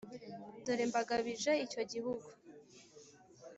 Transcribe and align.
dore 0.65 0.83
mbagabije 0.89 1.51
icyo 1.65 1.81
gihugu 1.91 2.27